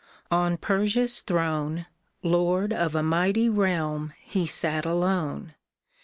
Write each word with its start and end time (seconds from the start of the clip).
On 0.31 0.57
Persia's 0.57 1.21
throne, 1.21 1.85
Lord 2.23 2.73
of 2.73 2.95
a 2.95 3.03
mighty 3.03 3.49
realm, 3.49 4.13
he 4.19 4.47
sat 4.47 4.83
alone. 4.83 5.53